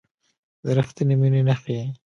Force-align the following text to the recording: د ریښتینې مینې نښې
د 0.63 0.65
ریښتینې 0.77 1.15
مینې 1.21 1.41
نښې 1.47 1.77